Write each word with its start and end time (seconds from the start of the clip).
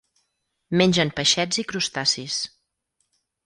Mengen 0.81 1.11
peixets 1.21 1.61
i 1.65 1.67
crustacis. 1.75 2.41